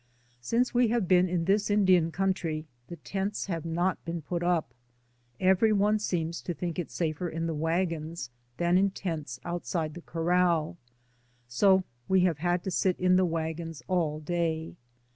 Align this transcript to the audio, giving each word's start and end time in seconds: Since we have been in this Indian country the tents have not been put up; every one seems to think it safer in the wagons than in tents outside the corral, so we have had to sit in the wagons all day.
Since 0.41 0.73
we 0.73 0.87
have 0.87 1.07
been 1.07 1.29
in 1.29 1.45
this 1.45 1.69
Indian 1.69 2.11
country 2.11 2.65
the 2.87 2.95
tents 2.95 3.45
have 3.45 3.65
not 3.65 4.03
been 4.03 4.23
put 4.23 4.41
up; 4.41 4.73
every 5.39 5.71
one 5.71 5.99
seems 5.99 6.41
to 6.41 6.55
think 6.55 6.79
it 6.79 6.89
safer 6.89 7.29
in 7.29 7.45
the 7.45 7.53
wagons 7.53 8.31
than 8.57 8.79
in 8.79 8.89
tents 8.89 9.39
outside 9.45 9.93
the 9.93 10.01
corral, 10.01 10.75
so 11.47 11.83
we 12.07 12.21
have 12.21 12.39
had 12.39 12.63
to 12.63 12.71
sit 12.71 12.99
in 12.99 13.15
the 13.15 13.25
wagons 13.25 13.83
all 13.87 14.19
day. 14.19 14.73